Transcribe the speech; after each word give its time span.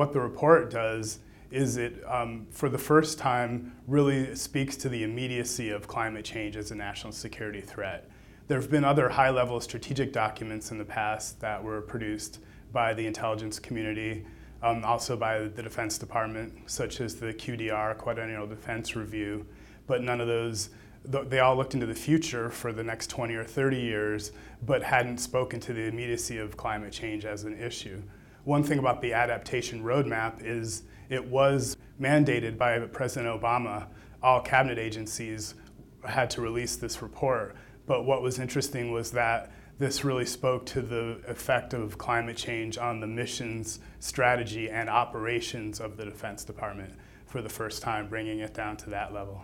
What 0.00 0.14
the 0.14 0.20
report 0.22 0.70
does 0.70 1.18
is 1.50 1.76
it, 1.76 2.02
um, 2.06 2.46
for 2.50 2.70
the 2.70 2.78
first 2.78 3.18
time, 3.18 3.76
really 3.86 4.34
speaks 4.34 4.74
to 4.78 4.88
the 4.88 5.02
immediacy 5.02 5.68
of 5.68 5.86
climate 5.86 6.24
change 6.24 6.56
as 6.56 6.70
a 6.70 6.74
national 6.74 7.12
security 7.12 7.60
threat. 7.60 8.08
There 8.48 8.58
have 8.58 8.70
been 8.70 8.82
other 8.82 9.10
high 9.10 9.28
level 9.28 9.60
strategic 9.60 10.14
documents 10.14 10.70
in 10.70 10.78
the 10.78 10.86
past 10.86 11.38
that 11.42 11.62
were 11.62 11.82
produced 11.82 12.38
by 12.72 12.94
the 12.94 13.06
intelligence 13.06 13.58
community, 13.58 14.24
um, 14.62 14.86
also 14.86 15.18
by 15.18 15.40
the 15.40 15.62
Defense 15.62 15.98
Department, 15.98 16.54
such 16.64 17.02
as 17.02 17.16
the 17.16 17.34
QDR, 17.34 17.94
Quadrennial 17.98 18.46
Defense 18.46 18.96
Review, 18.96 19.44
but 19.86 20.00
none 20.00 20.22
of 20.22 20.28
those 20.28 20.70
they 21.04 21.40
all 21.40 21.56
looked 21.56 21.74
into 21.74 21.84
the 21.84 21.94
future 21.94 22.48
for 22.48 22.72
the 22.72 22.82
next 22.82 23.08
20 23.08 23.34
or 23.34 23.44
30 23.44 23.78
years, 23.78 24.32
but 24.64 24.82
hadn't 24.82 25.18
spoken 25.18 25.60
to 25.60 25.74
the 25.74 25.82
immediacy 25.82 26.38
of 26.38 26.56
climate 26.56 26.90
change 26.90 27.26
as 27.26 27.44
an 27.44 27.58
issue. 27.60 28.00
One 28.44 28.62
thing 28.62 28.78
about 28.78 29.02
the 29.02 29.12
adaptation 29.12 29.82
roadmap 29.82 30.44
is 30.44 30.84
it 31.08 31.24
was 31.24 31.76
mandated 32.00 32.56
by 32.56 32.78
President 32.80 33.40
Obama. 33.40 33.86
All 34.22 34.40
cabinet 34.40 34.78
agencies 34.78 35.54
had 36.04 36.30
to 36.30 36.40
release 36.40 36.76
this 36.76 37.02
report. 37.02 37.56
But 37.86 38.04
what 38.04 38.22
was 38.22 38.38
interesting 38.38 38.92
was 38.92 39.10
that 39.12 39.52
this 39.78 40.04
really 40.04 40.26
spoke 40.26 40.66
to 40.66 40.82
the 40.82 41.20
effect 41.26 41.74
of 41.74 41.98
climate 41.98 42.36
change 42.36 42.78
on 42.78 43.00
the 43.00 43.06
missions, 43.06 43.80
strategy, 43.98 44.70
and 44.70 44.88
operations 44.88 45.80
of 45.80 45.96
the 45.96 46.04
Defense 46.04 46.44
Department 46.44 46.94
for 47.26 47.42
the 47.42 47.48
first 47.48 47.82
time, 47.82 48.08
bringing 48.08 48.40
it 48.40 48.54
down 48.54 48.76
to 48.78 48.90
that 48.90 49.12
level. 49.12 49.42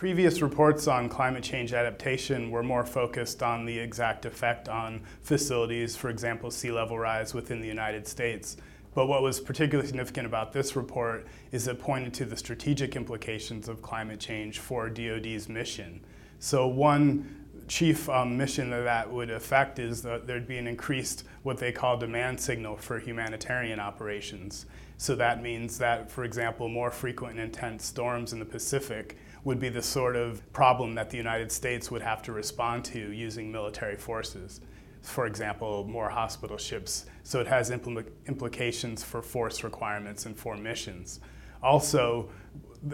Previous 0.00 0.40
reports 0.40 0.88
on 0.88 1.10
climate 1.10 1.44
change 1.44 1.74
adaptation 1.74 2.50
were 2.50 2.62
more 2.62 2.86
focused 2.86 3.42
on 3.42 3.66
the 3.66 3.78
exact 3.78 4.24
effect 4.24 4.66
on 4.66 5.02
facilities, 5.20 5.94
for 5.94 6.08
example, 6.08 6.50
sea 6.50 6.72
level 6.72 6.98
rise 6.98 7.34
within 7.34 7.60
the 7.60 7.68
United 7.68 8.08
States. 8.08 8.56
But 8.94 9.08
what 9.08 9.20
was 9.20 9.40
particularly 9.40 9.86
significant 9.86 10.26
about 10.26 10.54
this 10.54 10.74
report 10.74 11.26
is 11.52 11.68
it 11.68 11.78
pointed 11.78 12.14
to 12.14 12.24
the 12.24 12.34
strategic 12.34 12.96
implications 12.96 13.68
of 13.68 13.82
climate 13.82 14.20
change 14.20 14.58
for 14.58 14.88
DoD's 14.88 15.50
mission. 15.50 16.00
So 16.38 16.66
one 16.66 17.36
chief 17.68 18.08
um, 18.08 18.38
mission 18.38 18.70
that 18.70 18.84
that 18.84 19.12
would 19.12 19.28
affect 19.28 19.78
is 19.78 20.00
that 20.00 20.26
there'd 20.26 20.48
be 20.48 20.56
an 20.56 20.66
increased 20.66 21.24
what 21.42 21.58
they 21.58 21.72
call 21.72 21.98
demand 21.98 22.40
signal 22.40 22.76
for 22.78 22.98
humanitarian 22.98 23.78
operations. 23.78 24.64
So 24.96 25.14
that 25.16 25.42
means 25.42 25.76
that, 25.76 26.10
for 26.10 26.24
example, 26.24 26.70
more 26.70 26.90
frequent 26.90 27.34
and 27.34 27.42
intense 27.42 27.84
storms 27.84 28.32
in 28.32 28.38
the 28.38 28.46
Pacific 28.46 29.18
would 29.44 29.58
be 29.58 29.68
the 29.68 29.82
sort 29.82 30.16
of 30.16 30.52
problem 30.52 30.94
that 30.94 31.10
the 31.10 31.16
United 31.16 31.50
States 31.50 31.90
would 31.90 32.02
have 32.02 32.22
to 32.22 32.32
respond 32.32 32.84
to 32.84 32.98
using 33.12 33.50
military 33.50 33.96
forces. 33.96 34.60
For 35.02 35.26
example, 35.26 35.84
more 35.84 36.10
hospital 36.10 36.58
ships. 36.58 37.06
So 37.22 37.40
it 37.40 37.46
has 37.46 37.70
impl 37.70 38.04
implications 38.26 39.02
for 39.02 39.22
force 39.22 39.64
requirements 39.64 40.26
and 40.26 40.36
for 40.36 40.56
missions. 40.56 41.20
Also, 41.62 42.28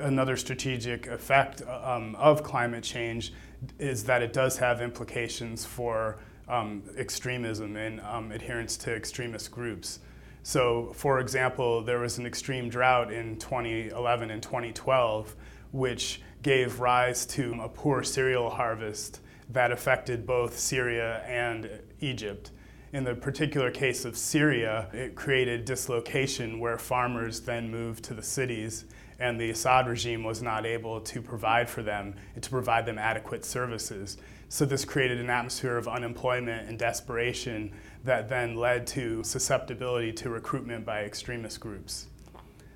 another 0.00 0.36
strategic 0.36 1.06
effect 1.06 1.62
um, 1.62 2.14
of 2.16 2.42
climate 2.42 2.84
change 2.84 3.32
is 3.78 4.04
that 4.04 4.22
it 4.22 4.32
does 4.32 4.58
have 4.58 4.80
implications 4.80 5.64
for 5.64 6.18
um, 6.48 6.82
extremism 6.98 7.76
and 7.76 8.00
um, 8.02 8.32
adherence 8.32 8.76
to 8.76 8.94
extremist 8.94 9.50
groups. 9.50 10.00
So, 10.42 10.92
for 10.94 11.20
example, 11.20 11.82
there 11.82 12.00
was 12.00 12.18
an 12.18 12.26
extreme 12.26 12.68
drought 12.68 13.10
in 13.10 13.38
2011 13.38 14.30
and 14.30 14.42
2012, 14.42 15.34
which 15.72 16.20
gave 16.44 16.78
rise 16.78 17.26
to 17.26 17.58
a 17.60 17.68
poor 17.68 18.04
cereal 18.04 18.50
harvest 18.50 19.20
that 19.48 19.72
affected 19.72 20.26
both 20.26 20.56
Syria 20.58 21.22
and 21.26 21.68
Egypt. 22.00 22.52
In 22.92 23.02
the 23.02 23.14
particular 23.14 23.70
case 23.72 24.04
of 24.04 24.16
Syria, 24.16 24.88
it 24.92 25.16
created 25.16 25.64
dislocation 25.64 26.60
where 26.60 26.78
farmers 26.78 27.40
then 27.40 27.70
moved 27.70 28.04
to 28.04 28.14
the 28.14 28.22
cities 28.22 28.84
and 29.18 29.40
the 29.40 29.50
Assad 29.50 29.88
regime 29.88 30.22
was 30.22 30.42
not 30.42 30.66
able 30.66 31.00
to 31.00 31.22
provide 31.22 31.68
for 31.68 31.82
them 31.82 32.14
to 32.40 32.50
provide 32.50 32.84
them 32.84 32.98
adequate 32.98 33.44
services. 33.44 34.18
So 34.50 34.66
this 34.66 34.84
created 34.84 35.20
an 35.20 35.30
atmosphere 35.30 35.78
of 35.78 35.88
unemployment 35.88 36.68
and 36.68 36.78
desperation 36.78 37.72
that 38.04 38.28
then 38.28 38.54
led 38.54 38.86
to 38.88 39.24
susceptibility 39.24 40.12
to 40.12 40.28
recruitment 40.28 40.84
by 40.84 41.04
extremist 41.04 41.58
groups. 41.58 42.08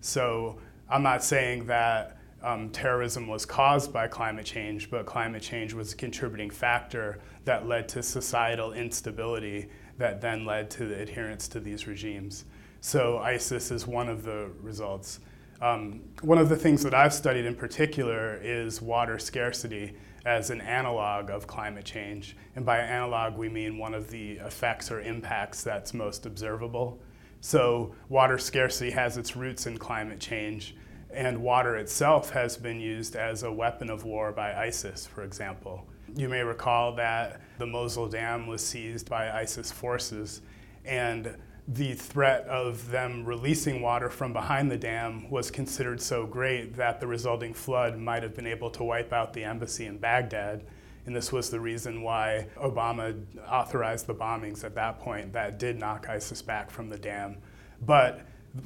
So 0.00 0.58
I'm 0.88 1.02
not 1.02 1.22
saying 1.22 1.66
that 1.66 2.16
um, 2.42 2.70
terrorism 2.70 3.26
was 3.26 3.44
caused 3.44 3.92
by 3.92 4.08
climate 4.08 4.46
change, 4.46 4.90
but 4.90 5.06
climate 5.06 5.42
change 5.42 5.74
was 5.74 5.92
a 5.92 5.96
contributing 5.96 6.50
factor 6.50 7.20
that 7.44 7.66
led 7.66 7.88
to 7.90 8.02
societal 8.02 8.72
instability 8.72 9.68
that 9.98 10.20
then 10.20 10.46
led 10.46 10.70
to 10.70 10.86
the 10.86 10.98
adherence 11.00 11.48
to 11.48 11.60
these 11.60 11.86
regimes. 11.86 12.46
So 12.80 13.18
ISIS 13.18 13.70
is 13.70 13.86
one 13.86 14.08
of 14.08 14.22
the 14.22 14.50
results. 14.62 15.20
Um, 15.60 16.00
one 16.22 16.38
of 16.38 16.48
the 16.48 16.56
things 16.56 16.82
that 16.84 16.94
I've 16.94 17.12
studied 17.12 17.44
in 17.44 17.54
particular 17.54 18.40
is 18.42 18.80
water 18.80 19.18
scarcity 19.18 19.94
as 20.24 20.48
an 20.48 20.62
analog 20.62 21.30
of 21.30 21.46
climate 21.46 21.84
change. 21.84 22.36
And 22.56 22.64
by 22.64 22.78
analog, 22.78 23.36
we 23.36 23.50
mean 23.50 23.76
one 23.76 23.92
of 23.92 24.10
the 24.10 24.32
effects 24.38 24.90
or 24.90 25.02
impacts 25.02 25.62
that's 25.62 25.92
most 25.92 26.24
observable. 26.24 26.98
So 27.42 27.94
water 28.08 28.38
scarcity 28.38 28.90
has 28.90 29.18
its 29.18 29.36
roots 29.36 29.66
in 29.66 29.76
climate 29.76 30.20
change 30.20 30.74
and 31.12 31.42
water 31.42 31.76
itself 31.76 32.30
has 32.30 32.56
been 32.56 32.80
used 32.80 33.16
as 33.16 33.42
a 33.42 33.52
weapon 33.52 33.90
of 33.90 34.04
war 34.04 34.32
by 34.32 34.54
ISIS, 34.54 35.06
for 35.06 35.22
example. 35.22 35.86
You 36.14 36.28
may 36.28 36.42
recall 36.42 36.94
that 36.96 37.40
the 37.58 37.66
Mosul 37.66 38.08
Dam 38.08 38.46
was 38.46 38.64
seized 38.64 39.08
by 39.08 39.30
ISIS 39.30 39.70
forces, 39.70 40.42
and 40.84 41.36
the 41.68 41.94
threat 41.94 42.44
of 42.46 42.90
them 42.90 43.24
releasing 43.24 43.80
water 43.80 44.10
from 44.10 44.32
behind 44.32 44.70
the 44.70 44.76
dam 44.76 45.30
was 45.30 45.50
considered 45.50 46.00
so 46.00 46.26
great 46.26 46.74
that 46.74 46.98
the 46.98 47.06
resulting 47.06 47.54
flood 47.54 47.96
might 47.96 48.24
have 48.24 48.34
been 48.34 48.46
able 48.46 48.70
to 48.70 48.82
wipe 48.82 49.12
out 49.12 49.32
the 49.32 49.44
embassy 49.44 49.86
in 49.86 49.98
Baghdad. 49.98 50.64
And 51.06 51.14
this 51.14 51.30
was 51.30 51.48
the 51.48 51.60
reason 51.60 52.02
why 52.02 52.48
Obama 52.56 53.22
authorized 53.48 54.06
the 54.06 54.14
bombings 54.14 54.64
at 54.64 54.74
that 54.74 54.98
point 54.98 55.32
that 55.32 55.58
did 55.58 55.78
knock 55.78 56.08
ISIS 56.08 56.42
back 56.42 56.70
from 56.70 56.88
the 56.88 56.98
dam. 56.98 57.38
But 57.80 58.20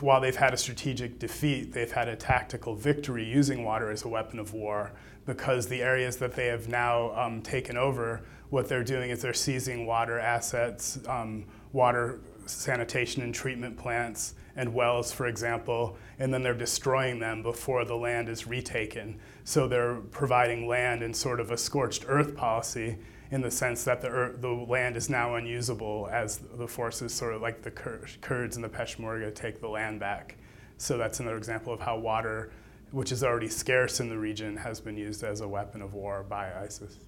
while 0.00 0.20
they've 0.20 0.36
had 0.36 0.52
a 0.52 0.56
strategic 0.56 1.18
defeat, 1.18 1.72
they've 1.72 1.90
had 1.90 2.08
a 2.08 2.16
tactical 2.16 2.74
victory 2.74 3.24
using 3.24 3.64
water 3.64 3.90
as 3.90 4.04
a 4.04 4.08
weapon 4.08 4.38
of 4.38 4.52
war 4.52 4.92
because 5.26 5.68
the 5.68 5.82
areas 5.82 6.16
that 6.16 6.34
they 6.34 6.46
have 6.46 6.68
now 6.68 7.14
um, 7.18 7.40
taken 7.40 7.76
over, 7.76 8.22
what 8.50 8.68
they're 8.68 8.84
doing 8.84 9.10
is 9.10 9.22
they're 9.22 9.32
seizing 9.32 9.86
water 9.86 10.18
assets, 10.18 10.98
um, 11.06 11.44
water 11.72 12.20
sanitation 12.46 13.22
and 13.22 13.34
treatment 13.34 13.76
plants, 13.76 14.34
and 14.56 14.74
wells, 14.74 15.12
for 15.12 15.26
example, 15.28 15.96
and 16.18 16.34
then 16.34 16.42
they're 16.42 16.52
destroying 16.52 17.18
them 17.20 17.42
before 17.42 17.84
the 17.84 17.94
land 17.94 18.28
is 18.28 18.46
retaken. 18.46 19.18
So 19.44 19.68
they're 19.68 19.96
providing 20.10 20.66
land 20.66 21.02
in 21.02 21.14
sort 21.14 21.40
of 21.40 21.50
a 21.50 21.56
scorched 21.56 22.04
earth 22.08 22.34
policy 22.36 22.98
in 23.30 23.40
the 23.40 23.50
sense 23.50 23.84
that 23.84 24.00
the, 24.00 24.34
the 24.38 24.48
land 24.48 24.96
is 24.96 25.08
now 25.08 25.36
unusable 25.36 26.08
as 26.10 26.38
the 26.38 26.66
forces, 26.66 27.14
sort 27.14 27.34
of 27.34 27.42
like 27.42 27.62
the 27.62 27.70
Kurds 27.70 28.56
and 28.56 28.64
the 28.64 28.68
Peshmerga, 28.68 29.34
take 29.34 29.60
the 29.60 29.68
land 29.68 30.00
back. 30.00 30.36
So 30.78 30.98
that's 30.98 31.20
another 31.20 31.36
example 31.36 31.72
of 31.72 31.80
how 31.80 31.98
water, 31.98 32.52
which 32.90 33.12
is 33.12 33.22
already 33.22 33.48
scarce 33.48 34.00
in 34.00 34.08
the 34.08 34.18
region, 34.18 34.56
has 34.56 34.80
been 34.80 34.96
used 34.96 35.22
as 35.22 35.42
a 35.42 35.48
weapon 35.48 35.80
of 35.80 35.94
war 35.94 36.24
by 36.28 36.52
ISIS. 36.60 36.98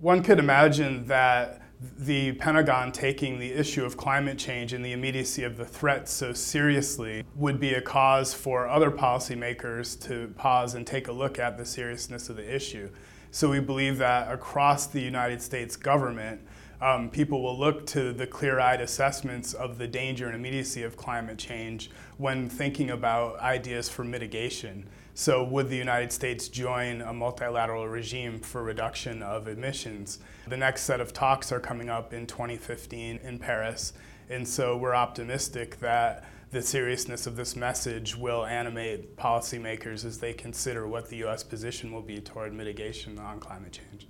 One 0.00 0.22
could 0.22 0.38
imagine 0.38 1.06
that 1.06 1.62
the 1.98 2.32
Pentagon 2.32 2.92
taking 2.92 3.38
the 3.38 3.52
issue 3.52 3.84
of 3.84 3.96
climate 3.96 4.38
change 4.38 4.72
and 4.72 4.84
the 4.84 4.92
immediacy 4.92 5.42
of 5.42 5.56
the 5.56 5.64
threat 5.64 6.08
so 6.08 6.32
seriously 6.32 7.24
would 7.34 7.60
be 7.60 7.74
a 7.74 7.82
cause 7.82 8.32
for 8.32 8.66
other 8.66 8.90
policymakers 8.90 10.00
to 10.06 10.32
pause 10.36 10.74
and 10.74 10.86
take 10.86 11.08
a 11.08 11.12
look 11.12 11.38
at 11.38 11.58
the 11.58 11.64
seriousness 11.66 12.30
of 12.30 12.36
the 12.36 12.54
issue. 12.54 12.88
So 13.30 13.50
we 13.50 13.60
believe 13.60 13.98
that 13.98 14.30
across 14.32 14.86
the 14.86 15.00
United 15.00 15.42
States 15.42 15.76
government, 15.76 16.40
um, 16.80 17.08
people 17.10 17.42
will 17.42 17.58
look 17.58 17.86
to 17.86 18.12
the 18.12 18.26
clear-eyed 18.26 18.80
assessments 18.80 19.54
of 19.54 19.78
the 19.78 19.86
danger 19.86 20.26
and 20.26 20.34
immediacy 20.34 20.82
of 20.82 20.96
climate 20.96 21.38
change 21.38 21.90
when 22.18 22.48
thinking 22.48 22.90
about 22.90 23.38
ideas 23.40 23.88
for 23.88 24.04
mitigation. 24.04 24.86
So 25.14 25.42
would 25.44 25.70
the 25.70 25.76
United 25.76 26.12
States 26.12 26.48
join 26.48 27.00
a 27.00 27.12
multilateral 27.12 27.88
regime 27.88 28.38
for 28.38 28.62
reduction 28.62 29.22
of 29.22 29.48
emissions? 29.48 30.18
The 30.46 30.58
next 30.58 30.82
set 30.82 31.00
of 31.00 31.14
talks 31.14 31.50
are 31.52 31.60
coming 31.60 31.88
up 31.88 32.12
in 32.12 32.26
2015 32.26 33.20
in 33.22 33.38
Paris, 33.38 33.94
and 34.28 34.46
so 34.46 34.76
we're 34.76 34.94
optimistic 34.94 35.80
that 35.80 36.24
the 36.50 36.62
seriousness 36.62 37.26
of 37.26 37.36
this 37.36 37.56
message 37.56 38.16
will 38.16 38.46
animate 38.46 39.16
policymakers 39.16 40.04
as 40.04 40.18
they 40.18 40.32
consider 40.32 40.86
what 40.86 41.08
the 41.08 41.16
U.S. 41.18 41.42
position 41.42 41.92
will 41.92 42.02
be 42.02 42.20
toward 42.20 42.52
mitigation 42.52 43.18
on 43.18 43.40
climate 43.40 43.72
change. 43.72 44.06